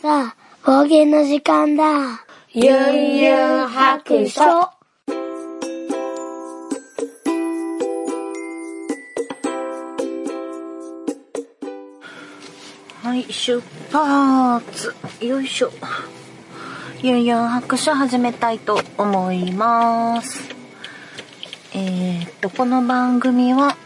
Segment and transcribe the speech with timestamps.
[0.00, 2.24] さあ、冒険の時間だ。
[2.52, 4.40] ゆんゆん白書。
[13.02, 14.94] はい、出発。
[15.20, 15.72] よいしょ。
[17.02, 20.44] ゆんゆん白書始めたいと思います。
[21.74, 23.76] えー、っと、この番組は、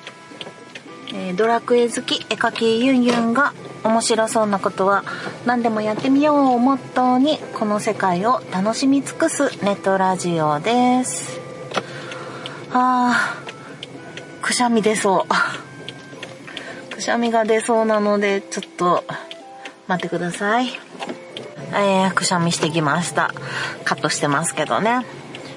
[1.15, 5.05] えードラクエ好き絵描きゆんゆんが面白そうなことは
[5.45, 11.41] 何でもやってみようをモットーにこの世界を楽しみ尽くすネットラジオです。
[12.73, 15.27] あー、くしゃみ出そ
[16.91, 16.95] う。
[16.95, 19.05] くしゃみが出そうなのでちょっと
[19.89, 20.69] 待ってください。
[21.75, 23.33] えー、くしゃみしてきました。
[23.85, 25.05] カットしてますけどね。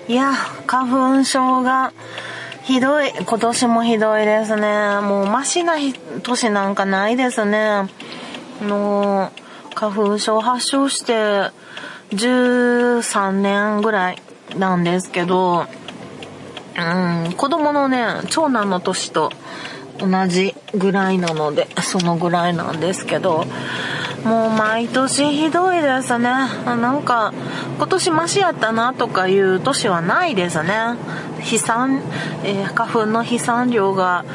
[0.07, 0.33] いや、
[0.65, 1.93] 花粉症が
[2.63, 3.11] ひどい。
[3.11, 4.99] 今年もひどいですね。
[5.01, 5.75] もうマシな
[6.23, 7.59] 年なんかないですね。
[7.59, 7.87] あ
[8.63, 9.31] の、
[9.75, 11.51] 花粉症発症して
[12.11, 14.21] 13年ぐらい
[14.57, 15.65] なんですけど、
[16.77, 19.31] うん、子供のね、長男の年と
[19.99, 23.45] 同じぐらいなので、そのぐらいなんですけど、
[24.23, 26.23] もう毎年ひどいですね。
[26.65, 27.33] なんか、
[27.77, 30.95] 今年マシやったなとかいう年はないですね。
[31.41, 32.01] 飛散、
[32.43, 34.25] えー花粉の飛散量が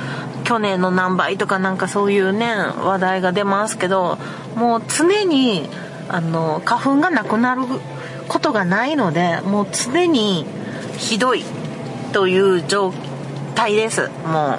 [0.51, 4.19] 去年の何倍とかなんかそういうね、話題が出ますけど、
[4.57, 5.69] もう常に、
[6.09, 7.63] あの、花粉がなくなる
[8.27, 10.45] ことがないので、もう常に
[10.99, 11.45] ひどい
[12.13, 12.93] という状
[13.55, 14.11] 態です。
[14.27, 14.59] も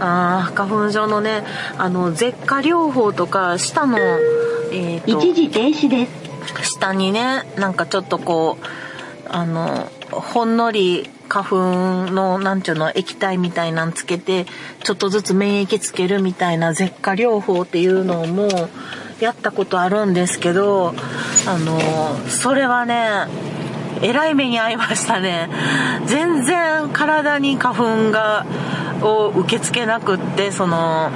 [0.00, 1.44] あー花粉症のね、
[1.76, 6.22] あの、舌下療法とか、舌の、えーと一時停止です。
[6.64, 8.66] 下にねなんかちょっとこう
[9.28, 11.56] あのほんのり花粉
[12.12, 14.46] のなんちゅうの液体みたいなんつけて
[14.82, 18.48] ちょっとずつ免疫つけるみたいな舌下療法っていうのも
[19.20, 20.94] やったことあるんですけど
[21.46, 21.80] あの
[22.28, 23.26] それはね
[24.02, 25.48] えらい目に遭いましたね。
[26.06, 28.44] 全然体に花粉が
[29.00, 31.10] を受け付けなくってその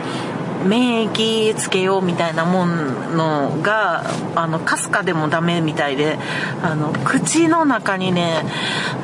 [0.67, 4.05] 免疫つけようみたいなものが
[4.35, 6.19] あのかすかでもダメみたいで
[6.63, 8.43] あの口の中にね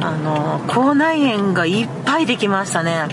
[0.00, 3.08] あの口内炎がいっぱいできましたね。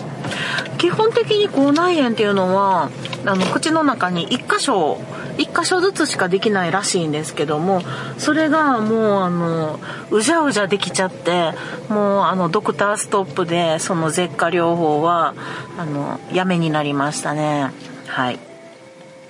[0.77, 2.89] 基本的に口内炎っていうのは
[3.25, 4.97] あの口の中に1箇所
[5.37, 7.81] 1箇所ずつしかできないらしいんですけども
[8.17, 9.79] それがもうあの
[10.11, 11.53] うじゃうじゃできちゃって
[11.89, 15.33] もうあのドクターストップでその舌下療法は
[15.77, 17.71] あのやめになりましたね。
[18.09, 18.39] はい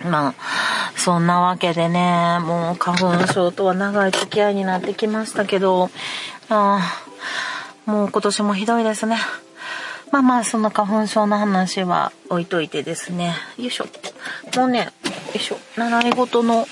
[0.04, 0.34] まあ
[0.96, 5.90] そんなわけでねもう花粉症とは長い付き合いになってきましたけど
[6.50, 9.18] あーもう今年もひどいですね
[10.12, 13.36] まあまあ、その花粉症の話は置いといてですね。
[13.58, 13.86] よいしょ。
[14.58, 14.86] もうね、よ
[15.36, 15.58] いしょ。
[15.78, 16.66] 習い事の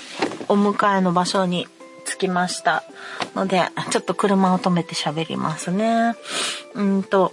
[0.49, 1.67] お迎えの場所に
[2.05, 2.83] 着きました。
[3.35, 6.15] ので、ちょっと車を止めて喋りますね。
[6.73, 7.31] うんと、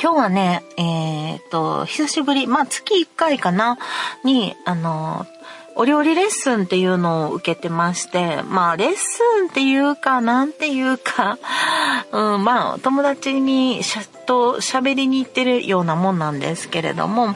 [0.00, 3.78] 今日はね、えっ、と、久しぶり、まあ月1回かな、
[4.22, 5.26] に、あの、
[5.74, 11.38] お料理レッスンっていうのを受けてまして、まあレッスンっていうか、なんていうか、
[12.12, 17.34] うん、まあ友達にしゃと喋りに行ってるようなもんなんですけれども、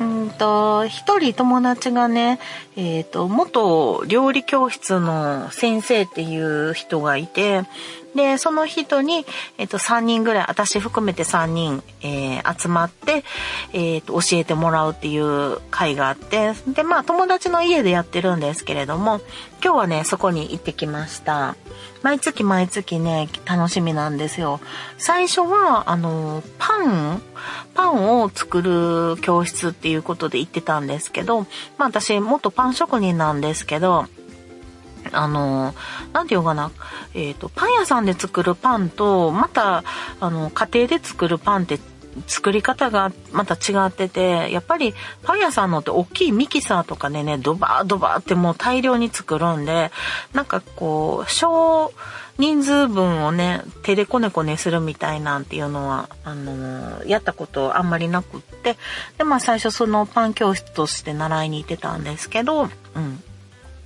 [0.00, 2.38] うんと、一人友達がね、
[2.76, 7.62] えっ、と、元料理教室の先生っていう人がいて、
[8.14, 9.26] で、その人に、
[9.58, 13.24] えっ、と、3人ぐらい、私含めて3人、えー集まって、
[13.72, 19.20] えっ、と、教えてもらうっていう会があって、で、まあ、友達の家でやってるんですけれども、
[19.62, 21.56] 今日はね、そこに行ってきました。
[22.02, 24.60] 毎月毎月ね、楽しみなんですよ。
[24.98, 27.22] 最初は、あの、パン
[27.74, 31.46] パンを作る教室っていうことで行ってたんですけど、
[31.78, 34.06] まあ私、元パン職人なんですけど、
[35.14, 35.74] あの、
[36.12, 36.70] なんていうかな、
[37.14, 39.84] えっ、と、パン屋さんで作るパンと、また、
[40.20, 41.78] あの、家庭で作るパンって、
[42.26, 49.90] 作り方がまた違ってて、やっぱりパン屋さんのって大きいミキサーとかでね、ドバードバーってもう大量に作るんで、
[50.32, 51.92] なんかこう、小
[52.38, 58.76] 人数分をね、手でこねこねするみたいなんていうのは、あのやったことあんまりなくって、
[59.18, 62.66] で、まあ最初そのパン教室として習いに行ってたんですけど、う
[62.98, 63.22] ん。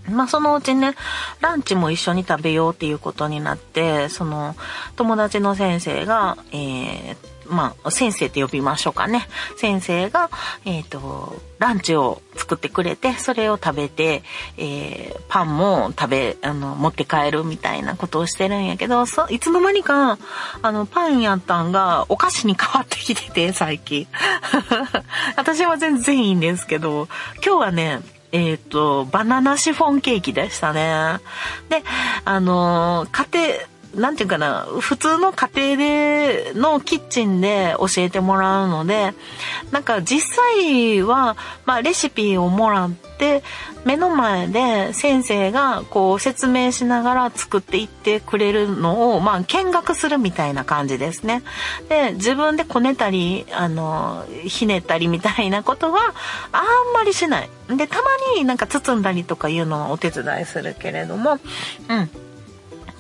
[0.09, 0.95] まあそのうちね、
[1.41, 4.57] ランチも一緒に食べようっていうことになって、その
[4.97, 7.17] 友達の先生が、えー、
[7.49, 9.27] まあ先生って呼びましょうかね。
[9.57, 10.31] 先生が、
[10.65, 14.23] えっ、と、ランチを作ってくれて、それを食べて、
[14.57, 20.19] えー、パンも食べ、あの、持って帰るみたいなことをしてるんやけど、そいつの間にか、
[20.63, 24.07] あの、パンやったんがお菓子に変わってきてて、最近。
[25.37, 27.09] 私は全然いいんですけど、
[27.45, 28.01] 今日はね、
[28.33, 31.19] えっ、と、バナナシフォンケーキでしたね。
[31.69, 31.83] で、
[32.25, 39.15] あのー家庭、なんていうかな、普通の家庭でのキッチンで教えてもらうので、
[39.71, 43.43] なんか実際は、まあレシピをもらって、
[43.85, 51.43] 目の前で先生がこう説明しながら作っていってくれるのを、まあ見学するみたいな感じですね。
[51.89, 56.15] で、自分でこねたり、あの、ひねったりみたいなことは
[56.53, 57.51] あんまりしない。
[57.71, 58.03] で、たま
[58.37, 61.39] になんか包んだりとかいうのはお手伝いするけれども、
[61.89, 62.28] うん。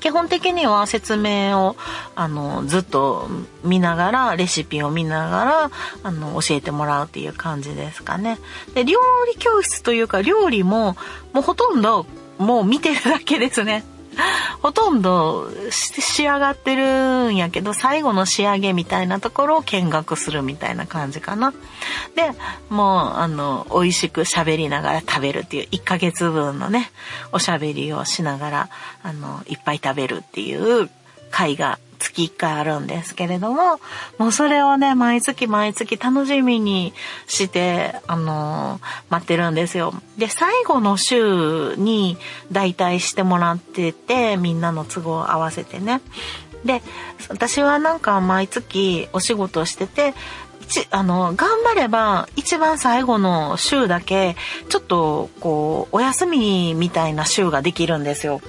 [0.00, 1.76] 基本的には説明を
[2.14, 3.28] あのずっと
[3.64, 5.70] 見ながらレシピを見ながら
[6.02, 8.38] あの教えてもらうっていう感じですかね。
[8.74, 8.98] で料
[9.32, 10.96] 理教室というか料理も
[11.32, 12.06] もうほとんど
[12.38, 13.84] もう見てるだけですね。
[14.62, 21.52] ほとんど仕上がってるんやけど最後の仕上げみたいなところを見学するみたいな感じかな。
[22.14, 22.32] で
[22.68, 26.90] もうあの美味しく喋りながら食べるっていう1ヶ月分のね
[27.32, 28.68] おしゃべりをしながら
[29.02, 30.90] あのいっぱい食べるっていう
[31.30, 33.80] 会が月1回あるんですけれども、
[34.18, 36.94] もうそれをね、毎月毎月楽しみに
[37.26, 38.80] して、あの
[39.10, 39.92] 待ってるんですよ。
[40.16, 42.16] で、最後の週に
[42.52, 46.00] 代替してもらってて、みんなの都合を合わせてね。
[46.64, 46.82] で、
[47.28, 50.14] 私はなんか毎月お仕事してて、
[50.68, 54.36] 一あの頑張れば一番最後の週だけ
[54.68, 58.42] ちょっとこうお休みみたいな週ができるんですよ。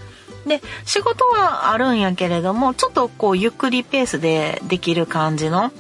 [0.46, 5.72] で仕事はあるんやけれどもちょっとこうゆっくりペースでできる感じの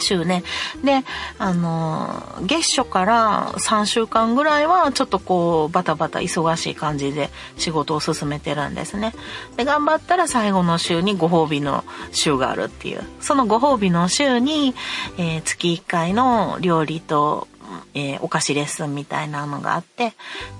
[0.00, 0.42] 週ね。
[0.84, 1.04] で、
[1.38, 9.14] あの、月初から3週間ぐらいはちょっとこうバタバタ忙しい感じで仕事を進めてるんですね。
[9.56, 13.02] で、頑張ったら最後の週にご褒美の週があるっていう。
[13.20, 14.74] そのご褒美の週に、
[15.18, 17.48] えー月1回の料理と、
[17.94, 20.12] えーお菓子レッスンみたいなのがあって、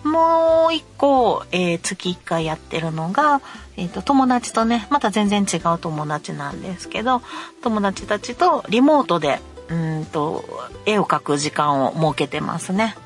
[0.05, 3.41] もう一個、えー月1回やってるのが、
[3.77, 7.23] えっ、と、友達とね、また全然違う友達なんですけど、
[7.63, 10.45] 友達たちとリモートで、うんと、
[10.87, 12.97] 絵を描く時間を設けてますね。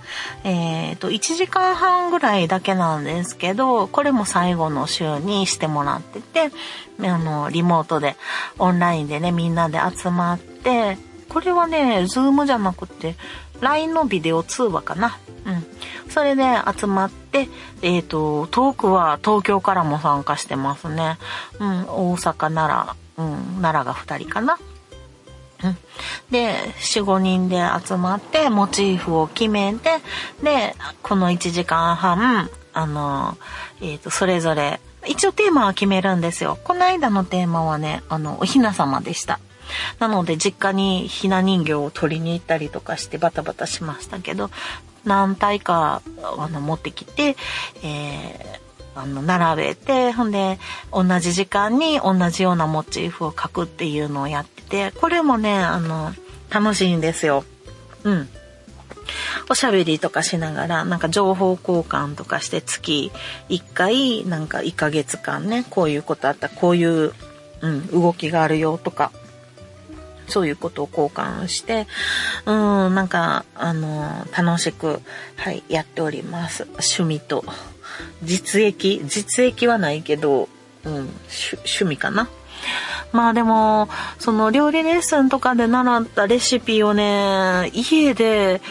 [0.45, 6.51] えっ、と、1時間半ぐらいだけなんですけど、これも最後の週にしてもらってて、
[7.07, 8.17] あの、リモートで、
[8.59, 10.97] オンラインでね、みんなで集まって、
[11.29, 13.17] これはね、ズームじゃなくて、
[13.63, 15.19] LINE のビデオ通話かな。
[15.47, 15.65] うん。
[16.11, 16.45] それで
[16.77, 17.49] 集まって、
[17.81, 21.17] えっ、と、トークは東京からも参加してますね。
[21.59, 24.59] うん、大阪、奈良、うん、奈良が2人かな。
[25.65, 25.77] うん、
[26.31, 30.01] で45人で集まってモチーフを決めて
[30.43, 33.39] でこの1時間半あの、
[33.81, 39.39] えー、とそれぞれ一応テーマは決めるんですよこの間のテーマはねあのおひな様でした
[39.99, 44.51] なので実家にひな人形を取りに行ったりとかしてバタバタしましたけど
[45.05, 47.37] 何体かあの持ってきて、
[47.83, 48.63] えー
[48.95, 50.59] あの並べてほんで
[50.93, 56.13] 同じ時間に同じようなモチーフを描くっていうのをやっててこれもねあの
[56.51, 57.45] 楽しいんですよ。
[58.05, 58.29] うん
[59.51, 63.11] おしゃべりとかしながらなんか情報交換とかして月
[63.49, 67.13] 1回なんか1ヶ月間ねこういうことあったこういう、
[67.61, 69.13] うん、動きがあるよとか
[70.29, 71.87] そういうことを交換して、
[72.47, 75.01] うん、なんか、あの、楽しく、
[75.37, 76.65] はい、やっております。
[76.65, 77.45] 趣味と、
[78.23, 80.49] 実益、実益はないけど、
[80.85, 81.09] うん、
[81.65, 82.29] 趣味かな。
[83.13, 88.63] まあでも、その料理レッスンとかで習ったレシピをね、家で、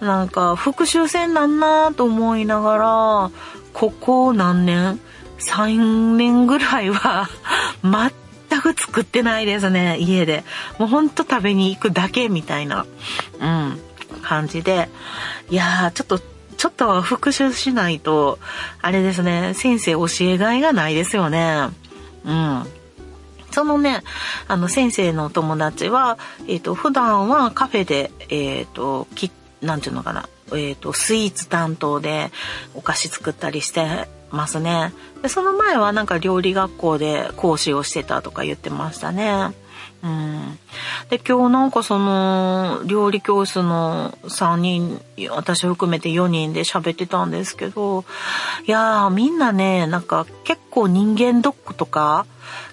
[0.00, 3.30] なんか復習せんなんなと思いながら、
[3.72, 5.00] ここ何年
[5.38, 7.28] ?3 年ぐらいは、
[7.82, 8.10] 全
[8.58, 10.44] く作ってないですね、家で。
[10.78, 12.86] もうほんと食べに行くだけみたいな、
[13.40, 13.80] うん、
[14.22, 14.88] 感じで。
[15.50, 16.20] いやー、ちょっと、
[16.56, 18.38] ちょっと復習しないと、
[18.82, 21.68] あれですね、先生教えがいがないですよね。
[22.24, 22.66] うん。
[23.50, 24.02] そのね、
[24.46, 29.30] あの先生のお友達は、えっ、と、普段はカフェで、えっ、と、き、
[29.60, 32.30] なんていうのかな、えっ、と、スイーツ担当で
[32.74, 34.92] お菓子作ったりしてますね。
[35.22, 39.54] で、その前はなんか料理学校で講師をしてたとか言ってましたね。
[40.02, 40.58] うん。
[41.10, 48.04] で、今日なんかその、料理教室の3人、私含めて4人で喋ってたんですけど、
[48.66, 52.26] いやー、みんなね、なんか結構人間ドックとか、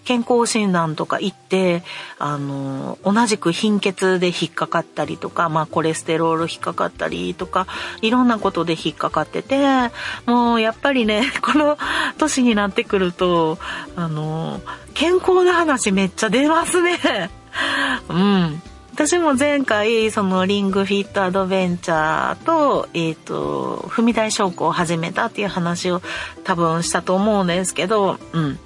[0.06, 1.84] 健康診断とか行って、
[2.18, 7.68] あの、同じく貧血で引っかかったりとか、まあコレステロール引っかかったりとか、
[8.02, 9.92] いろんなことで引っかかってて、
[10.26, 11.78] もうやっぱりね、 この
[12.18, 13.58] 年になってくると、
[13.96, 14.62] あの、
[14.94, 17.30] 健康の話めっちゃ出ますね。
[18.10, 18.62] うん。
[18.98, 26.02] 私も前回、そのリングフィットアドベンチャーと、えっ、ー、と、踏み台昇降を始めたっていう話を
[26.44, 28.58] 多分したと思うんですけど、うん。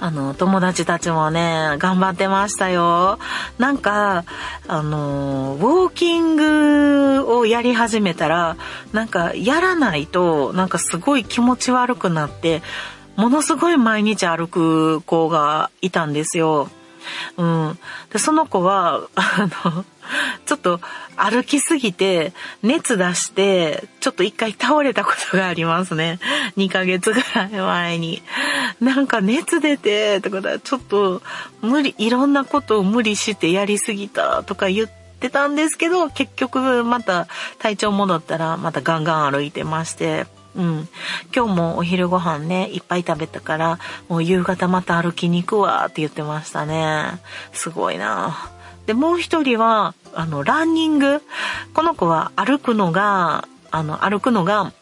[0.00, 3.20] あの、友達たちもね、頑張ってましたよ。
[3.58, 4.24] なんか、
[4.66, 8.56] あの、ウォーキングをやり始めたら、
[8.92, 12.60] なんか、やらないと、なんかすごい気持ち悪くなって、
[13.14, 16.70] ものすごい毎日歩く子がいたんですよ。
[17.36, 17.78] うん。
[18.12, 19.84] で、その子は、 あの、
[20.44, 20.80] ちょっと
[21.16, 22.32] 歩きすぎて、
[22.62, 26.18] 熱出して、ちょっと一回倒れたことがありますね。
[26.56, 28.22] 2ヶ月ぐらい前に。
[28.80, 31.22] なんか熱出て、とかちょっと
[31.62, 37.26] 無理、いろんなことを無理してやりすぎたとか言ってたんですけど、結局また
[37.58, 40.88] 体調戻ったらまたガンガン歩いてまして、うん。
[41.34, 47.20] 今日もお昼ご飯ね、いっぱい食べたから、もう夕方また歩きに行くわって言ってましたね。
[47.52, 48.50] すごいな。
[48.86, 51.22] で、もう一人は、あの、ランニング。
[51.74, 54.72] この子は歩くのが、あの、歩くのが、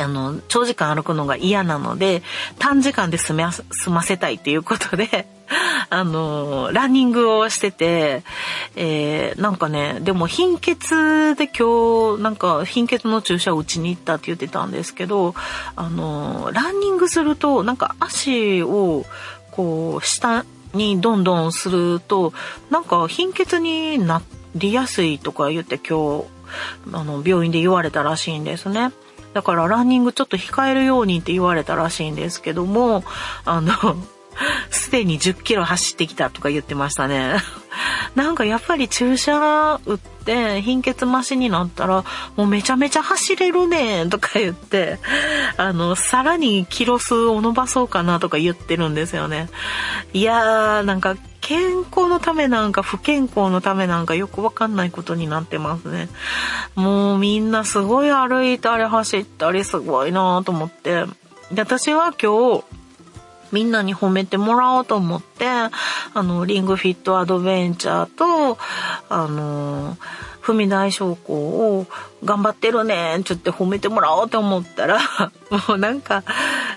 [0.00, 2.22] あの、長時間歩くのが嫌なので、
[2.58, 5.28] 短時間で済ま済ませたいっていうことで、
[5.90, 8.22] あの、ランニングをしてて、
[8.76, 15.34] えー、なんかね、でも貧血で今日、なんか貧血の注射を打ちに行ったって言ってたんですけど、
[15.76, 19.06] あの、ランニングすると、なんか足を、
[19.50, 22.32] こう、下にどんどんすると、
[22.70, 24.22] なんか貧血にな
[24.54, 26.24] りやすいとか言って今日、
[26.92, 28.92] あの、病院で言われたらしいんですね。
[29.34, 33.04] だからランニングちょっと控えるようにって言われたらしいんですけども、
[33.44, 33.72] あの、
[34.70, 37.36] すでに10キロ走ってきたとか言ってましたね。
[38.14, 42.04] なんかやっぱり注射打って貧血増しになったら
[42.36, 44.98] もうめちゃめちゃ走れるねとか言って、
[45.56, 49.48] あの、さらにキロ数を伸ばそうかなとか言ってるんですよね。
[50.12, 51.16] いやー、なんか
[51.48, 56.10] 健康のためなんか不健康のためなんかよくわかんないことになってますね。
[56.74, 61.06] もうみんなすごい歩いたり走ったりすごいなと思って。
[61.50, 62.64] で、私は今日、
[63.50, 65.70] みんなに褒めてもらおうと思って、あ
[66.16, 68.58] の、リングフィットアドベンチャーと、
[69.08, 69.96] あの、
[70.48, 71.86] 踏み台昇降を
[72.24, 74.98] 頑張ってるねんちょっと褒めてもらおうと思ったら、
[75.68, 76.24] もうなんか、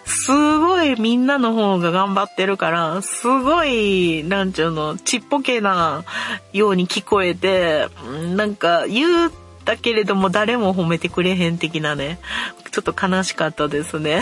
[0.06, 6.04] すごいみんなの方が頑張ってるから、すごい、なんちゅうの、ちっぽけな
[6.52, 7.88] ように聞こえて、
[8.36, 9.32] なんか言う
[9.64, 12.20] だけれども誰も褒めてくれへん的なね、
[12.72, 14.22] ちょっと悲しかったですね。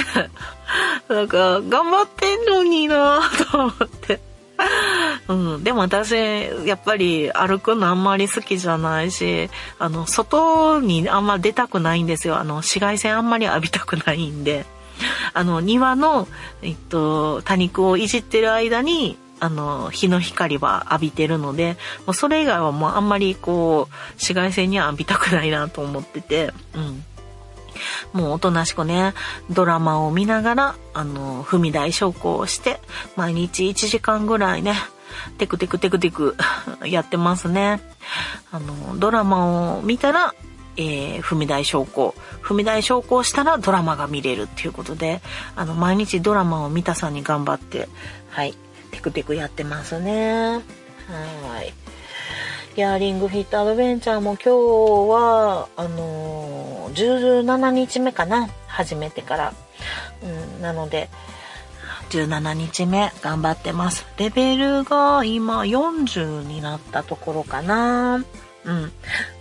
[1.10, 4.29] なんか、頑張ってんのになぁと思って。
[5.30, 6.16] うん、でも私、
[6.66, 12.38] やっぱり歩くのあんまり好きじゃないし、あの、外にあんま出たくないんですよ。
[12.38, 14.66] あの、紫外線あんまり浴びたくないんで。
[15.34, 16.28] あの、庭の、
[16.64, 27.04] えっと、多肉をいじってる間に、あの、日の光は浴びてるので、もうそれ以外はもうあんまりこう、紫外線には浴びたくないなと思ってて、うん。
[28.14, 29.14] もうおとなしくね、
[29.52, 32.82] ドラマを見ながら、あの、踏み台昇降をして、
[33.16, 34.74] 毎日1時間ぐらいね、
[35.38, 36.36] テクテクテクテク
[36.86, 37.82] やってますね。
[38.52, 40.34] あの、ドラマを見たら、
[40.78, 42.16] えー、踏み台昇降。
[42.42, 45.22] 踏み台昇降したらドラマが見れるっていうことで、
[45.56, 47.90] あの、毎日ドラマを見たさに頑張って、
[48.30, 48.54] はい、
[48.92, 50.62] テクテクやってますね。
[51.08, 51.74] はい。
[52.78, 54.50] イヤリングフィットアドベンチャーも今日
[55.12, 58.50] は、あのー、17日目かな？
[58.68, 59.54] 始めてから。
[60.24, 61.10] うん、なので、
[62.10, 64.06] 17日目頑張ってます。
[64.18, 68.24] レベルが今40になったところかな。
[68.66, 68.92] うん。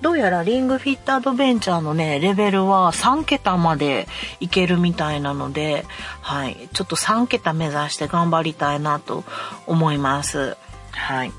[0.00, 4.06] どうやらリングフィットアドベンチャーのね、レベルは3桁まで
[4.40, 5.84] いけるみたいなので、
[6.20, 6.68] はい。
[6.72, 9.24] ちょっと3桁目指して頑張りたいなと
[9.66, 10.56] 思います。
[10.92, 11.32] はい。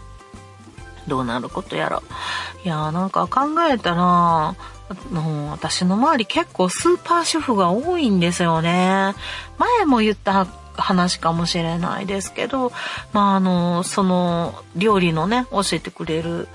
[1.07, 2.01] どうなることやら。
[2.63, 4.55] いやーなんか考えたら、
[5.12, 9.13] の私の周り結構スーパー主婦が多いんですよね。
[9.57, 10.48] 前も言った
[10.79, 12.71] 話かもしれないですけど、
[13.13, 16.48] まああの、その料理のね、教えてくれる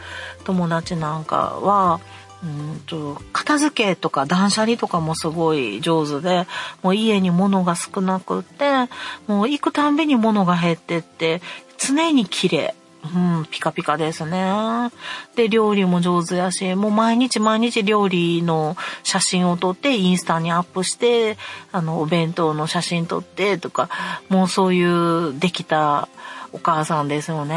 [0.45, 2.01] 友達なんかは、
[2.43, 6.47] うんと片付けとか断捨離とかもすごい上手で、
[6.83, 8.89] もう家に物が少なくって、
[9.27, 11.41] もう行くたんびに物が減ってって、
[11.79, 12.75] 常に綺麗。
[13.13, 14.91] うん、ピカピカですね。
[15.37, 21.37] で、料理も上手やし、もう毎日毎日料理の写真を撮ってインスタにアップして、
[21.73, 23.91] あの、お弁当の写真撮ってとか、
[24.29, 26.09] もうそういうできた
[26.53, 27.57] お母さんですよね。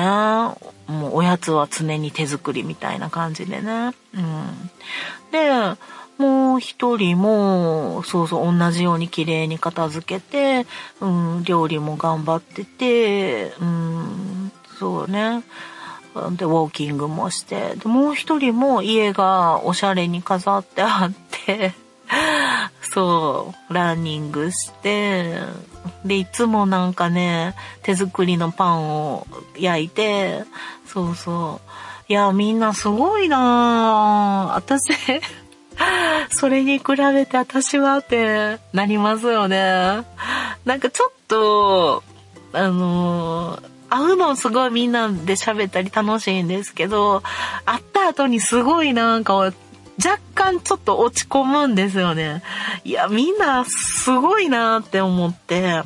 [0.87, 3.93] もうおやつは常に手作りみたいな感じでね。
[4.13, 4.71] うん。
[5.31, 5.77] で、
[6.17, 10.65] もう一人も、そうそう、同じように綺麗に片付けて、
[10.99, 14.36] うん、料理も頑張ってて、うん、
[14.79, 15.43] そうね。
[16.31, 21.13] で、ウォーキングもして、で、もう一人も家がおしゃれに飾ってあっ
[21.45, 21.73] て、
[22.81, 25.39] そう、ランニングして、
[26.05, 30.43] で、いつもなんかね、手作りのパンを焼いて、
[30.85, 32.11] そうそう。
[32.11, 34.93] いや、みんなすごいなぁ私
[36.31, 40.03] それに比べて私はってなりますよね。
[40.65, 42.03] なんかちょっと、
[42.53, 47.23] あのー会うのすごいみんなで喋ったり楽しいんですけど、
[47.65, 49.53] 会った後にすごいなんか若
[50.35, 52.43] 干ちょっと落ち込むんですよね。
[52.83, 55.83] いや、みんなすごいなって思って。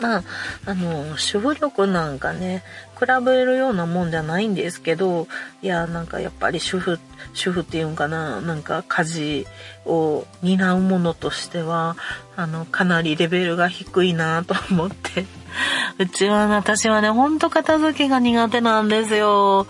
[0.00, 0.24] まあ、
[0.66, 2.62] あの、主婦力なんかね、
[2.98, 5.28] 比べるようなもんじゃないんですけど、
[5.62, 6.98] いや、なんかやっぱり主婦、
[7.32, 9.46] 主婦っていうんかな、なんか家事
[9.86, 11.96] を担うものとしては、
[12.36, 15.26] あの、かなりレベルが低いなと思って。
[15.98, 19.66] うちは、私はね、ほんと片付けが苦手なんですよ。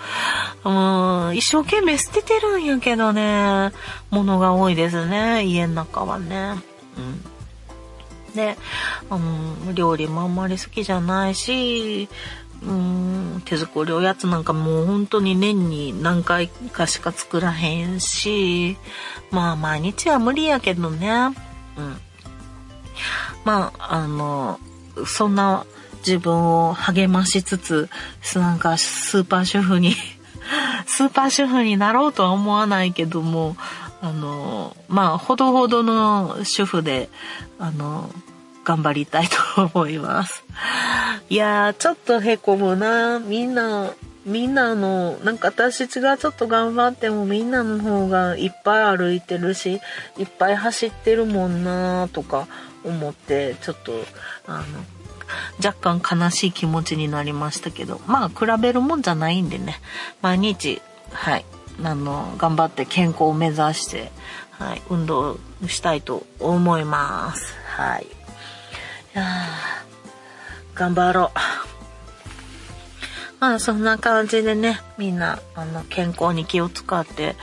[0.64, 3.72] うん、一生懸命捨ててるんやけどね、
[4.10, 6.54] 物が多いですね、家の中はね。
[6.96, 7.39] うん。
[8.30, 8.56] で、
[9.10, 12.08] うん、料理もあんまり好きじゃないし、
[12.62, 12.70] うー
[13.38, 18.76] ん、手作りおやつなんかもう本当に年に何回かしか作らへんし、
[19.30, 21.34] まあ毎日は無理やけどね。
[21.76, 21.96] うん。
[23.44, 24.60] まあ、あの、
[25.06, 25.64] そんな
[25.99, 27.88] 自分を励ましつつ、
[28.34, 29.94] なんかスーパー主婦に
[30.87, 33.56] スーパー主婦になろうとは思わないけども、
[34.02, 37.09] あの、まあ、ほどほどの主婦で、
[37.59, 38.11] あの、
[38.64, 40.45] 頑張りたいと思います。
[41.28, 43.19] いやー、ちょっとへこむな。
[43.19, 43.92] みんな、
[44.26, 49.80] みんなの、なんか私がちょっと頑張ってもみんなの方がいっぱい歩いてるし、
[50.19, 52.47] いっぱい走ってるもんなとか
[52.85, 53.92] 思って、ちょっと、
[54.47, 54.64] あの、
[55.64, 59.80] 若干悲しい気持ちになりましたけど、まあ比べるもんじゃないんでね、
[60.23, 61.45] 毎日、はい、
[61.82, 64.10] あの、頑張って健康を目指して、
[64.52, 67.54] はい、運動したいと思います。
[67.76, 68.06] はい。
[68.06, 69.25] いや
[70.75, 71.38] 頑張ろう。
[73.40, 77.36] まあそんな感じでね、みんな、あの、健康に気を使って、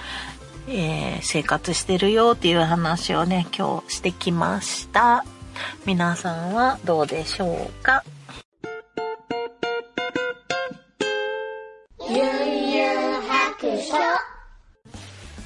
[0.67, 5.25] えー、生活してるよっていう話をね、今日してきました。
[5.85, 8.03] 皆さんはどうでしょうか？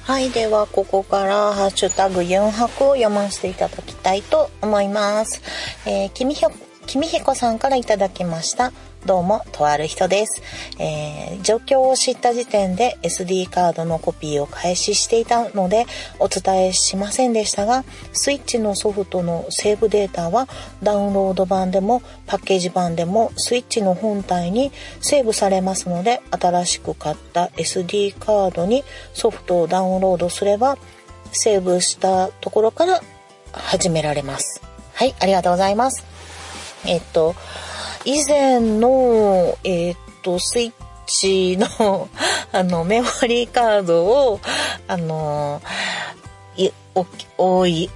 [0.04, 0.30] はい。
[0.30, 5.40] では、ここから、ハッシュタグ4拍を読ませていただきたいと思います。
[5.86, 6.50] えー、きみひょ、
[6.86, 8.72] きみひこさんからいただきました。
[9.04, 10.42] どうも、とある人です。
[10.78, 15.86] えー、状況を知った時点で SD カードのコピーを開始していたので
[16.20, 20.46] お伝えしませんでしたが、スイッチのソフトのセーブデータは
[20.84, 28.84] ダウンロード版でもパッケージ版でもスイッチの本体にセーブされますので、新しく買った SD カードに
[29.14, 30.78] ソフトをダウンロードすれば、
[31.32, 33.02] セーブしたところから
[33.50, 34.62] 始められます。
[34.94, 36.04] はい、ありがとうございます。
[36.84, 37.34] えっと、
[38.04, 40.72] 以前の、えー、っと、スイッ
[41.06, 42.08] チの
[42.52, 44.40] あの、メモリーカードを、
[44.88, 45.62] あの、
[46.56, 47.06] い、お、
[47.38, 47.90] おい、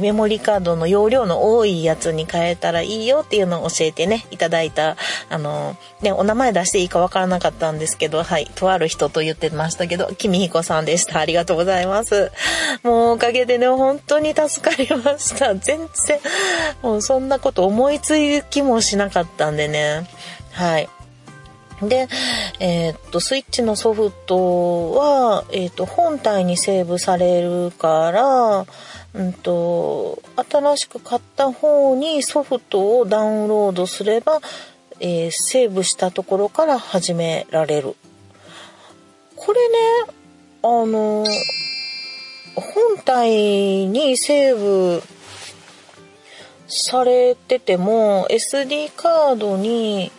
[0.00, 4.96] メモリーカードの容量の多いやつに変えたらいいよっていうのを教えてね、いただいた、
[5.28, 11.20] あの、ね、お名前出していいかわからなかったんですけど、はい、とある人と言ってましたけど、きみひこさんでした。
[11.20, 12.32] ありがとうございます。
[12.82, 15.54] もうおかげでね、本当に助かりました。
[15.54, 16.20] 全然、
[16.82, 20.08] もうそんなこと思いつきもしなかったんでね、
[20.52, 20.88] はい。
[21.82, 22.08] で、
[22.58, 28.66] えー、っと、スイッチのソフトは、えー、っと、本体にセーブされるから、
[29.18, 34.40] うんと、新しく買った方にソフトをダウンロードすれば、
[35.00, 37.96] えー、セーブしたところから始められる。
[39.34, 39.74] これね、
[40.62, 41.24] あの、
[42.54, 45.02] 本体にセーブ
[46.68, 50.12] されてても、SD カードに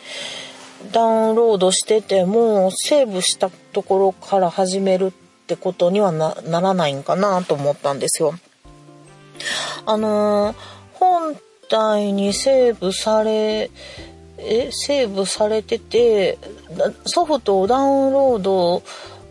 [0.92, 5.12] ダウンロードしてても、セーブしたところから始めるっ
[5.48, 8.34] てことにはならないんかなと思ったんですよ。
[9.86, 10.56] あのー、
[10.94, 11.36] 本
[11.70, 13.70] 体にセーブされ、
[14.38, 16.38] え、セーブされてて、
[17.06, 18.84] ソフトをダウンロード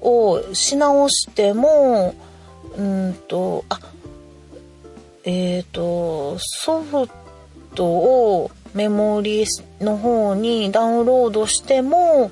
[0.03, 2.15] をし直しても、
[2.77, 3.81] うんと、あ、
[5.25, 7.09] えっ、ー、と、ソフ
[7.75, 9.45] トをメモリ
[9.81, 12.31] の方にダウンロードしても、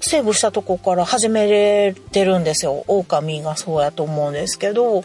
[0.00, 2.84] セーブしたとこから始めれてるんですよ。
[2.88, 5.04] 狼がそうやと思うんですけど、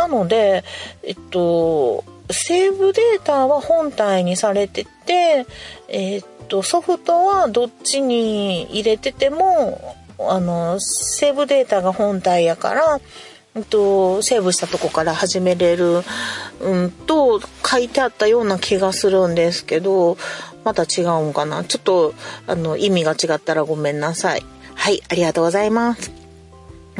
[0.00, 0.64] なので、
[1.02, 5.44] えっと、セーブデータは本体にされてて、
[5.88, 13.00] えっと、ソフトはどっちに入れてても、あの、セーブデータが本体やから、
[13.54, 16.02] うんと、セーブしたとこから始めれる、
[16.60, 20.16] うんと、書いてあったような気がするんですけど、
[20.64, 21.64] また違うんかな。
[21.64, 22.14] ちょっと、
[22.46, 24.42] あの、意味が違ったらごめんなさい。
[24.74, 26.19] はい、ありがとうございます。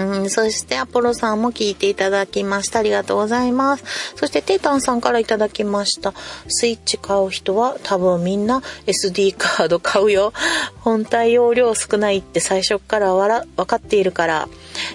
[0.00, 2.78] うん、そしてアポロさんも聞いていただきました。
[2.78, 3.84] ありがとうございます。
[4.16, 6.14] そしてテータンさんからいただきました。
[6.48, 10.32] スイッチ買う人は多分みんな SD カード買うよ。
[10.80, 14.48] 本体容量少ないって最初からわら分かっているから。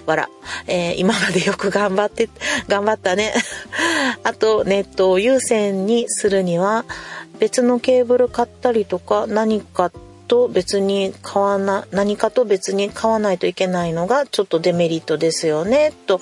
[0.06, 0.30] わら。
[0.68, 2.30] えー、今までよく頑張って、
[2.68, 3.34] 頑張ったね。
[4.24, 6.86] あと、ネットを優先にするには、
[7.40, 9.92] 別のケーブル買ったりとか何か
[10.28, 16.22] と別に買わな、何かと別に買わないといけないのがちょっとデメリットですよね、と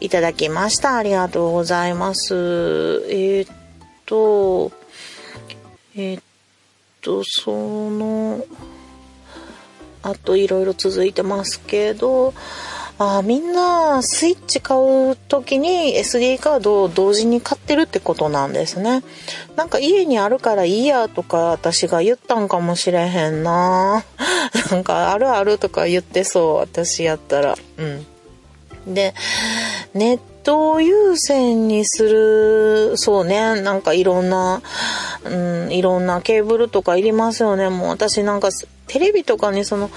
[0.00, 0.96] いただきました。
[0.96, 2.34] ありがとうございます。
[2.34, 3.56] えー、っ
[4.06, 4.72] と、
[5.96, 6.22] えー、っ
[7.00, 7.50] と、そ
[7.90, 8.44] の、
[10.02, 12.34] あといろいろ続いてますけど、
[13.00, 19.04] あみんなスイッチ買う時に SD カードを同時に買ってるってことなんですね。
[19.54, 24.04] なんか家にあるからいいやとか私が言ったんかもしれへんな。
[24.72, 27.56] なんかあるあるとか言ってそう私やったら。
[27.76, 28.06] うん。
[28.94, 29.14] で、
[29.94, 34.62] ネット優先にする、そうね、なんかいろんな、
[35.24, 35.36] う
[35.68, 37.68] ん、いろんなケーブルとかいりますよね。
[37.68, 38.48] もう私なんか
[38.88, 39.90] テレビとかにその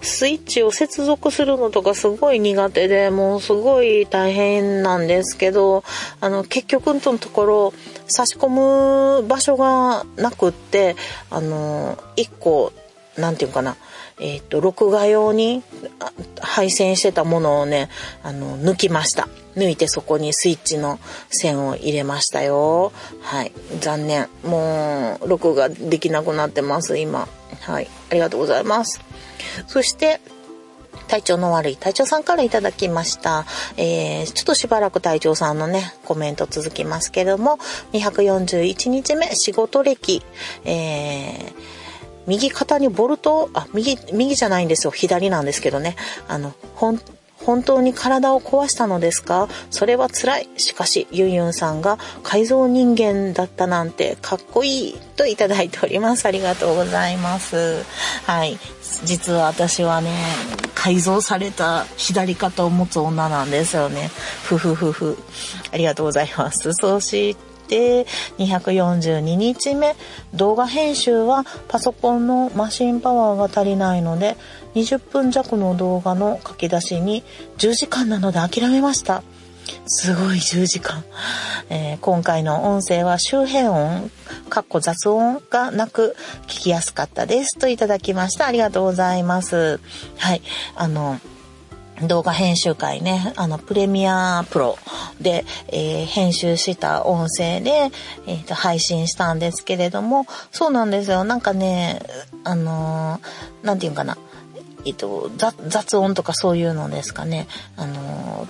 [0.00, 5.84] スイッチを接続するのとかすごい苦手でもうすごい大変なんですけど
[6.20, 7.74] あの結局のところ
[8.06, 10.96] 差し込む場所がなくって
[11.30, 12.72] あの1個
[13.16, 13.76] 何て言うかな
[14.20, 15.62] えっ、ー、と録画用に
[16.40, 17.88] 配線してたものをね
[18.22, 19.28] あの抜きました。
[19.56, 22.92] 抜いてそこにスイッチの線を入れましたよ。
[23.20, 23.52] はい。
[23.80, 24.28] 残念。
[24.44, 27.28] もう録画できなくなってます今。
[27.60, 27.88] はい。
[28.10, 29.00] ありがとうございます。
[29.66, 30.20] そして、
[31.08, 33.46] 体調の悪い隊長さんからいただきました。
[33.76, 37.58] えー、ちょっとしばらく隊長さんのね、コメント続きますけども、
[37.92, 40.22] 241日目、仕事歴、
[40.64, 41.54] えー、
[42.26, 44.90] 右肩にボルト、あ、右、右じゃないんですよ。
[44.90, 45.96] 左なんですけどね。
[46.28, 47.00] あの、本
[47.48, 49.48] 本当に体を壊したのですか？
[49.70, 50.48] それは辛い。
[50.58, 56.26] しかし、ユンユンさんが改造人間だったなんてかっこいいといただいております。
[56.26, 57.82] ありがとうございます。
[58.26, 58.58] はい。
[59.04, 60.12] 実は私はね、
[60.74, 64.10] 改造された左肩を持つ女なんですよね。
[64.42, 65.16] ふふふふ。
[65.72, 66.74] ありがとうございます。
[66.74, 67.34] そし
[67.68, 68.06] て、
[68.38, 69.94] 242日目
[70.32, 74.38] 動画編集はパソコンのマシンパワーが足りないので
[74.74, 77.24] 20分弱の動画の書き出しに
[77.58, 79.22] 10時間なので諦めました。
[79.86, 81.04] すごい10時間。
[81.70, 84.10] えー、今回の音声は周辺音、
[84.48, 88.46] かっこ雑音がなく聞きやすかったですといただきました。
[88.46, 89.80] ありがとうございます。
[90.16, 90.42] はい。
[90.74, 91.20] あの、
[92.06, 94.78] 動画編集会ね、あの、プレミアプロ
[95.20, 97.90] で、えー、編集した音声で、
[98.26, 101.24] えーと、配信したんですけれども、そうなんですよ。
[101.24, 102.00] なんかね、
[102.44, 104.16] あのー、なんていうかな、
[104.88, 107.46] えっ、と、雑音とかそういうのですかね、
[107.76, 108.48] あの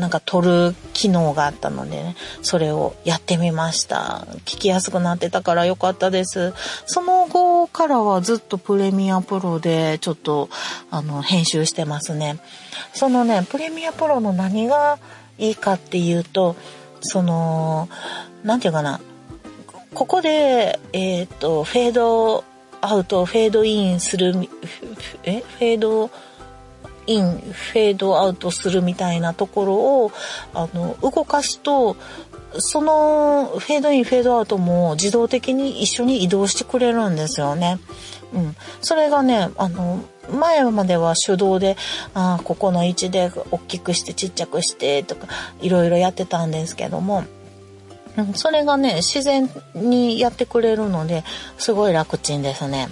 [0.00, 4.26] なんか撮る機能があったのでね、それをやってみました。
[4.44, 6.52] 聞きやすくなってたから良かったです。
[6.86, 10.48] その後からはずっとプレミアプロでちょっと
[10.90, 12.40] あの編集してますね。
[12.94, 14.98] そのね、プレミアプロの何が
[15.38, 16.56] いいかっていうと、
[17.00, 17.88] その、
[18.42, 19.00] なんていうかな、
[19.94, 22.44] ここで、えっ、と、フェード
[22.84, 24.34] アウト、フェードインする、
[25.24, 25.40] え？
[25.40, 26.10] フェード、
[27.06, 30.12] インフェードアウトするみたいなところを
[30.54, 31.96] あの動かすと
[32.58, 37.78] そのフェードインフェードアウトも自動的に一緒に移動してくれるんですよね。
[38.32, 41.76] うん、それがねあの前までは手動で
[42.14, 45.28] あここの位置で大きくしてちっちゃくしてとか
[45.60, 47.24] いろいろやってたんですけども、
[48.34, 51.24] それがね自然にやってくれるので
[51.58, 52.88] すごい楽ちんですね。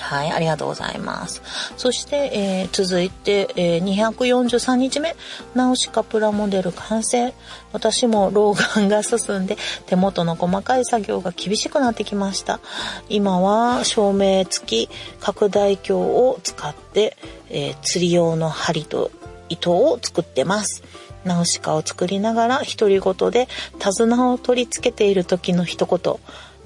[0.00, 1.42] はい、ありがとうございます。
[1.76, 5.14] そして、えー、続いて、えー、243日目、
[5.54, 7.32] ナウシカプラモデル完成。
[7.72, 12.60] 私も老眼が進んで手元の細かい作業が厳しくなってきました。
[13.08, 17.16] 今は照明付き拡大鏡を使って、
[17.50, 19.10] えー、釣り用の針と
[19.48, 20.82] 糸を作ってます。
[21.24, 26.14] ナウシカを作りながら独り言で手綱を取り付けている時の一言。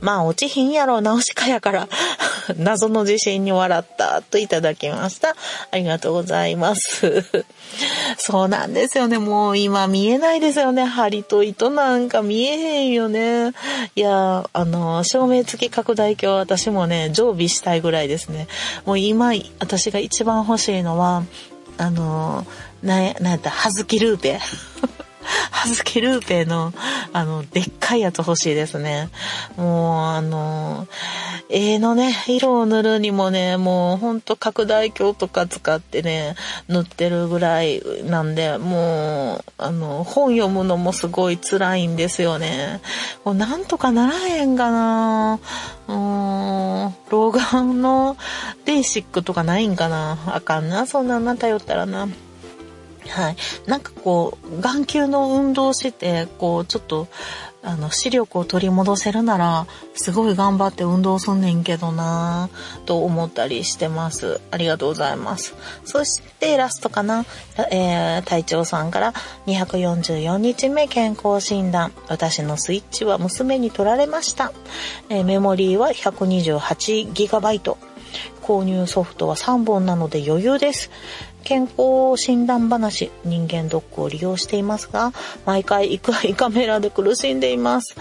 [0.01, 1.89] まあ落ちひんやろ、ナウシカやから。
[2.59, 5.35] 謎の地震に笑ったといただきました。
[5.71, 7.25] ありがとうございます。
[8.19, 9.19] そうなんですよね。
[9.19, 10.85] もう今見えないですよね。
[10.85, 13.53] 針と糸なんか見えへんよね。
[13.97, 18.47] いや、あの、照明付き拡大鏡私もね、常備したいぐらいですね。
[18.85, 21.25] もう今、私が一番欲しいのは、
[21.79, 22.47] あの、
[22.85, 24.39] な、なんやった、はずきルーペ。
[25.51, 26.75] はずきルーペの、
[27.15, 29.09] あの、でっかいやつ欲しいですね。
[29.57, 30.87] もう、あの、
[31.49, 36.37] 絵のね、色を塗るにもね、もうほんと拡大鏡とか使ってね、
[36.69, 42.81] 塗ってるぐらいなんで、もう、あの、本読むのもすごい辛いんですよね。
[43.25, 45.39] もうなんとかならへんかな
[45.89, 48.19] うーん、老眼の
[48.67, 52.09] レーシックとかないんかなあかんな、そんなんな頼ったらな。
[53.09, 53.37] はい。
[53.67, 57.09] なんかこう、眼球の運動して、こう、ちょっと、
[57.63, 64.41] あの、視力を取り戻せるなら、すごい頑張って運動すんねんけどなぁ、と思ったりしてます。
[64.51, 65.55] ありがとうございます。
[65.85, 67.25] そして、ラストかな。
[67.71, 69.15] えー、隊長さんから
[69.47, 71.93] 244日目健康診断。
[72.09, 74.53] 私のスイッチは娘に取られました。
[75.09, 77.77] えー、メモリーは 128GB。
[78.43, 80.91] 購入ソフトは3本なので余裕です。
[81.45, 85.13] 健康診断話、人間ドックを利用していますが、
[85.47, 87.95] 毎回胃カメラで苦しんでいます。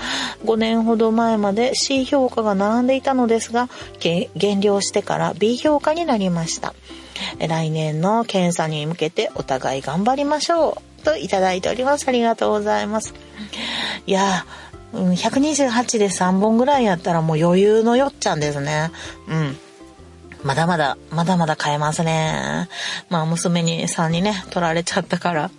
[0.46, 6.74] 5年ほど前まで C 評価が並んでいたのですが、減量してから B 評価になりました。
[7.40, 11.04] 来年の検査に向けてお互い頑張りましょう。
[11.04, 12.08] といただいております。
[12.08, 13.14] ありがとうございます。
[14.08, 14.46] いや
[14.94, 18.92] 128で3本ぐらいやったらもう余裕のよっちゃんですね。
[19.28, 19.58] うん。
[20.44, 22.68] まだまだ、まだまだ買えますね。
[23.10, 25.52] まあ娘に、さんにね、取られちゃったから、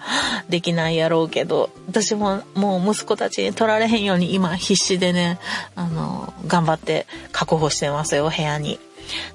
[0.49, 5.39] できないやろうけど、私ももう息子たちに取られへんように今必死でね、
[5.75, 8.79] あの、頑張って確保してますよ、部屋に。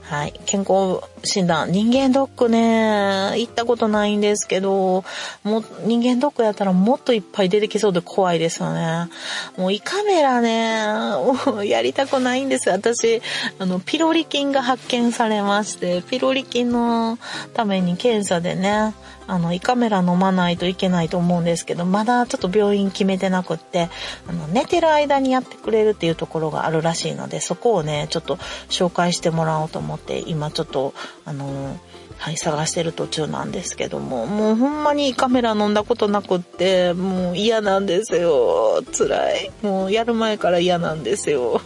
[0.09, 0.33] はい。
[0.47, 1.71] 健康診断。
[1.71, 5.03] 人間ドックね、行ったことないんですけど、
[5.43, 9.07] もう人間ドックやったらもっといっぱい出てきそうで怖いですよね。
[9.55, 10.87] もう胃カメラね、
[11.69, 12.71] やりたくないんです。
[12.71, 13.21] 私、
[13.59, 17.19] あの、ピロリ菌が発見されまして、ピロリ菌の
[17.53, 18.95] ために検査でね、
[19.29, 23.89] あの、胃カメラ飲まないといけないと思うんですけど、まだちょっと病院決めてなくって、
[24.27, 28.37] あの、寝てる間にやってくれるっていうところがあるらしいので、そこをね、ちょっと
[28.69, 30.93] 紹介してもらおうと思って、今ちょっと、
[31.25, 31.79] あの、
[32.17, 38.83] はい、探してる途中なんですけども、もうほんまにカメラ飲んだことなくって、もう嫌なんですよ。
[38.91, 39.51] 辛い。
[39.61, 41.61] もうやる前から嫌なんですよ。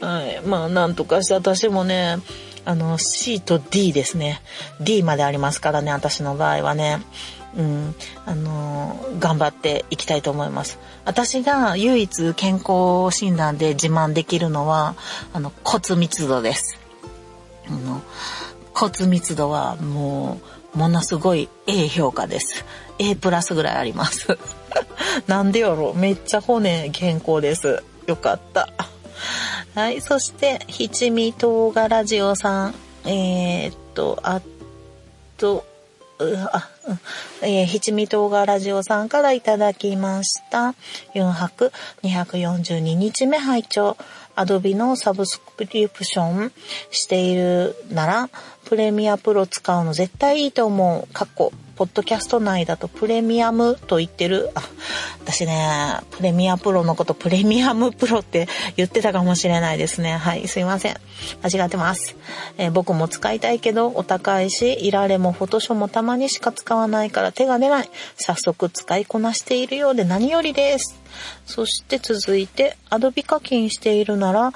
[0.00, 0.40] はい。
[0.46, 2.18] まあ、なんとかして私もね、
[2.64, 4.40] あの、C と D ですね。
[4.80, 7.02] D までありますからね、私の場合はね。
[7.54, 10.78] うん、あの頑張っていきたいと思います。
[11.04, 14.94] 私が唯一健康診断で自慢できるのは、
[15.34, 16.81] あの、骨密度です。
[17.68, 18.02] あの、
[18.74, 20.40] 骨密度はも
[20.74, 22.64] う、ものすごい A 評価です。
[22.98, 24.38] A プラスぐらいあります。
[25.26, 27.82] なんでやろめっちゃ骨健康です。
[28.06, 28.68] よかった。
[29.74, 30.00] はい。
[30.00, 32.74] そして、七味唐辛子をさん。
[33.04, 34.40] えー、っと、あ
[35.36, 35.64] と、
[36.52, 40.74] あ、うん、えー、七味唐辛子をさんからいただきました。
[41.14, 41.72] 4泊
[42.02, 43.96] 242日目拝聴
[44.36, 46.52] Adobe のサブスクリプション
[46.90, 48.30] しているなら、
[48.64, 51.12] プレミアプロ使うの絶対いいと思う。
[51.12, 54.50] かっこポッドキャスト内だとプレミアムと言ってる。
[54.54, 54.62] あ、
[55.22, 60.16] 私ね、プレミアプロのことプレミアムプロって言ってたかもしれないですね。
[60.16, 60.96] はい、すいません。
[61.42, 62.16] 間違ってます。
[62.58, 67.90] えー、僕も使いたいけどお高いし、いられもフォトショーもたまにしか使わないから手が出ない。
[68.16, 71.00] 早速使いこなしているようで何よりです。
[71.46, 74.52] そして続いて、アドビ課金しているなら、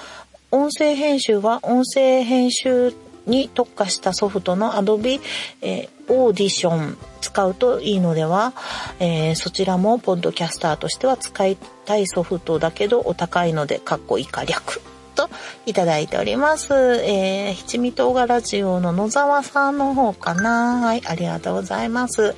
[0.51, 2.95] 音声編集は音声編集
[3.27, 5.21] に特化したソフトの Adobe、
[5.61, 8.53] えー、オーディション使うといいのでは、
[9.01, 14.81] えー、そちらもポッドキャスターとしては使いたいソフトだけどお高いので、かっこ以下略。
[15.17, 15.31] と
[15.65, 16.75] いただいております。
[16.75, 20.81] えー、七味唐辛子用の野沢さんの方かな。
[20.81, 22.35] はい、ありがとうございます。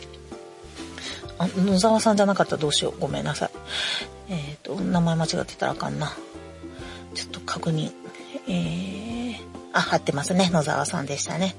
[1.39, 3.01] あ、野沢さんじゃなかったらどうしよう。
[3.01, 3.51] ごめんなさい。
[4.31, 6.13] えっ、ー、と、名前間違ってたらあかんな。
[7.15, 7.93] ちょっと確認。
[8.49, 9.37] えー、
[9.73, 10.49] あ、貼ってますね。
[10.53, 11.57] 野沢さんでしたね。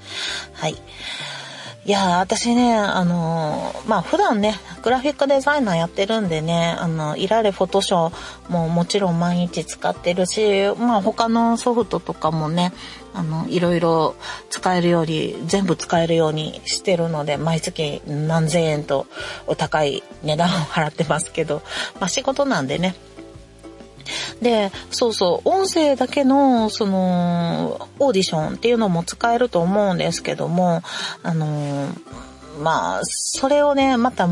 [0.54, 0.76] はい。
[1.86, 12.74] いや私ね、あのー、まあ、普段ね、グラフィックデザイナーやってるんでね、あの、いられフォトショーももちろん毎日使ってるし、まあ、他のソフトとかもね、
[13.14, 14.16] あの、いろいろ
[14.50, 19.08] 使えるように、全部使えるようにしてるので、毎月何千円と
[19.48, 21.62] お高い値段を払ってますけど、
[22.00, 22.94] まあ、仕事なんでね、
[24.42, 30.82] で、そうそう、音声だけの、その、オーディションっていうのも使えると思うんですけども、
[31.24, 31.90] あの、
[32.60, 34.28] まあ、それをね、また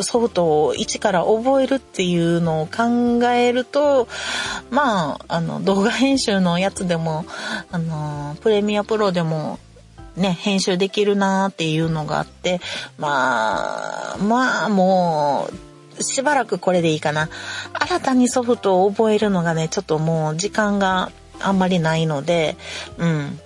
[0.00, 4.08] ソフトを一から覚えるっていうのを考えると、
[4.70, 7.24] まあ、あの、動画編集のやつでも、
[7.70, 9.58] あの、プレミアプロでも、
[10.16, 12.60] ね、編集できるなーっていうのがあって、
[12.98, 17.28] まあ、まあもう、しばらくこれでいいかな。
[17.72, 22.56] 新たにソフトを覚えるのがね、ちょっともう時間があんまりないので、
[22.98, 23.38] うん。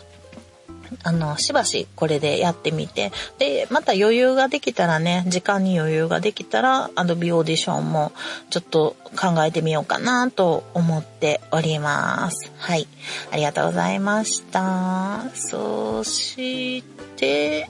[1.03, 8.13] あの、しばしこれでやってみて、で、また余裕ができたらね、時間に余裕ができたら、Adobe Audition も
[8.51, 12.51] ちょっと考えてみようかなと思っております。
[12.57, 12.89] はい。
[13.31, 15.27] ありがとうございました。
[15.35, 16.83] そし
[17.17, 17.69] て、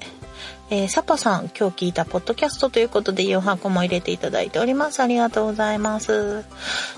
[0.70, 5.00] えー、サパさん、今日聞いたポッドキャストということで、4箱も入れていただいております。
[5.00, 6.44] ありがとうございます。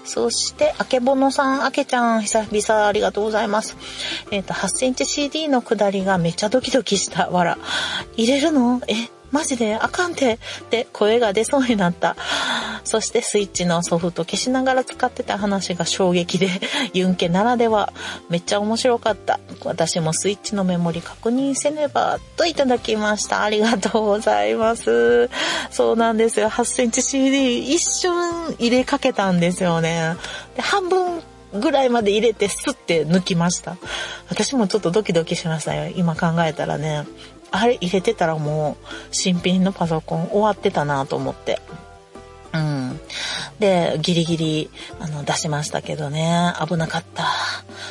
[0.05, 3.77] そして、あけぼのさん、あけちゃん、久々ありがとうございます。
[4.33, 7.31] えっ、ー、と、8センチ CD の下りがめっちゃドキドキした。
[7.31, 7.59] わら。
[8.17, 8.83] 入れるの？
[8.89, 9.20] え？
[9.31, 12.17] マジであかんてって声が出そうになった。
[12.85, 16.49] そしてスイッチのソフト消しながら使ってた話が衝撃で、
[16.93, 17.93] ユンケならでは
[18.29, 19.39] めっちゃ面白かった。
[19.65, 23.43] 私もスイッチのメモリ確認せねばといただきました。
[23.43, 25.31] ありがとうございます。
[25.71, 26.51] そうなんですよ。
[26.51, 30.17] 8センチ CD 一瞬入れかけたんですよね。
[30.57, 33.77] で半分ぐらいまで入れてスッて抜きました。
[34.29, 35.93] 私もちょっとドキドキしましたよ。
[35.97, 37.05] 今考えたらね。
[37.51, 41.61] あれ入れてたらもう新品のパソコン終わってたなと思って。
[42.53, 43.01] うん。
[43.61, 47.27] で、ギリギリ、あの、出しましたけどね、危なかった。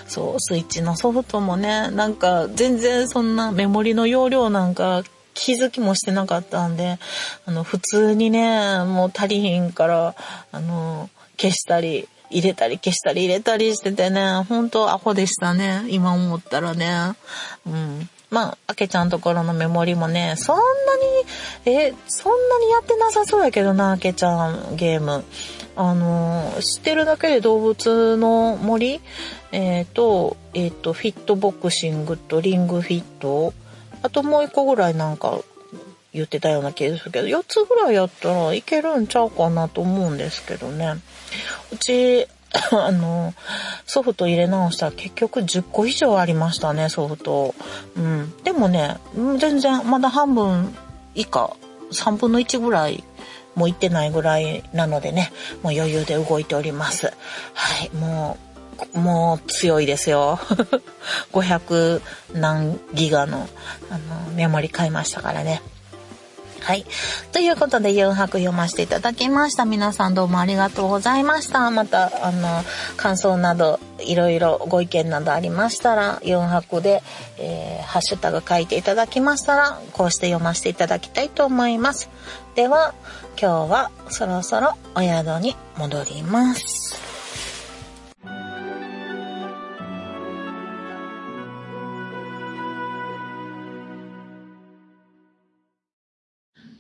[0.08, 7.00] そう、スイッチのソフトもね、なんか、全然そんなメモリの容量なんか、気づきもしてなかったんで、
[7.45, 10.15] あの、普通にね、もう足りひんから、
[10.52, 15.86] あの、消したり、入れたり消したり入れたりしててね、ほんとアホでしたね。
[15.89, 17.13] 今思ったらね。
[17.65, 18.10] うん。
[18.29, 20.61] まあ、あけちゃんところのメモリもね、そんな
[21.71, 25.23] に、え、そんなにやってなさそうやけどな、あけちゃんゲーム。
[25.75, 28.99] あの、知ってるだけで動物の森？
[29.51, 33.53] えっ、ー、と、えっ、ー、と、フィットボクシングとリングフィット？
[34.03, 35.39] あともう一個ぐらいなんか
[36.13, 40.95] 言ってたような気がするけど、4つぐらいやったらいけるんちゃうかなと思うんですけどね。
[41.71, 42.27] うち、
[42.71, 43.33] あの、
[43.85, 47.53] ソフト入れ直したら結局10個以上ありましたね、ソフト。
[47.95, 48.33] うん。
[48.43, 48.97] でもね、
[49.38, 50.75] 全然まだ半分
[51.15, 51.55] 以下、
[51.91, 53.03] 3分の1ぐらい
[53.55, 55.31] もういってないぐらいなのでね、
[55.63, 57.13] もう余裕で動いております。
[57.53, 58.38] はい、も
[58.95, 60.39] う、もう強いですよ。
[61.33, 62.01] 500
[62.33, 63.49] 何ギガの
[63.89, 65.62] あのメモリ買いましたからね。
[66.62, 66.86] はい。
[67.32, 69.65] ということで、4泊読ませていただきました。
[69.65, 71.69] 皆さんどうもありがとうございました。
[71.72, 72.63] また、あの、
[72.98, 77.02] 感想など、いろいろご意見などありましたら、4泊で、
[77.38, 82.10] えー、ハッシュタグ書いていただきましたら、こうして読ませていただきたいと思います。
[82.56, 82.93] では、
[83.39, 87.09] 今日はそろそろお宿に戻ります。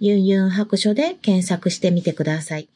[0.00, 2.68] ユンユン白書で検索してみてください。